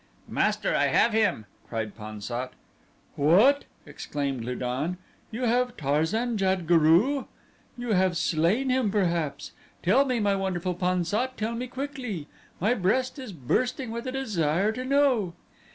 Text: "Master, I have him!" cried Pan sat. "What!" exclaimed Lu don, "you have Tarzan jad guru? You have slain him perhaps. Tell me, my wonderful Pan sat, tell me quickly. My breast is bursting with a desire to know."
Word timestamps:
"Master, 0.27 0.73
I 0.75 0.87
have 0.87 1.13
him!" 1.13 1.45
cried 1.69 1.95
Pan 1.95 2.21
sat. 2.21 2.53
"What!" 3.15 3.65
exclaimed 3.85 4.43
Lu 4.43 4.55
don, 4.55 4.97
"you 5.29 5.43
have 5.43 5.77
Tarzan 5.77 6.37
jad 6.39 6.65
guru? 6.65 7.25
You 7.77 7.91
have 7.93 8.17
slain 8.17 8.71
him 8.71 8.89
perhaps. 8.89 9.51
Tell 9.83 10.03
me, 10.05 10.19
my 10.19 10.33
wonderful 10.35 10.73
Pan 10.73 11.03
sat, 11.03 11.37
tell 11.37 11.53
me 11.53 11.67
quickly. 11.67 12.27
My 12.59 12.73
breast 12.73 13.19
is 13.19 13.31
bursting 13.31 13.91
with 13.91 14.07
a 14.07 14.11
desire 14.11 14.71
to 14.71 14.83
know." 14.83 15.35